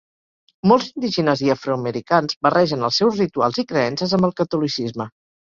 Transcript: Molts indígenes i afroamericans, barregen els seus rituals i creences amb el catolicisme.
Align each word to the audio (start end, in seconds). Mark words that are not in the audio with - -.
Molts 0.69 0.87
indígenes 0.93 1.43
i 1.47 1.51
afroamericans, 1.55 2.39
barregen 2.47 2.89
els 2.89 2.99
seus 3.03 3.21
rituals 3.25 3.61
i 3.65 3.67
creences 3.75 4.19
amb 4.19 4.31
el 4.31 4.35
catolicisme. 4.43 5.11